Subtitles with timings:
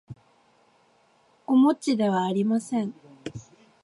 [1.45, 2.95] おもちではありません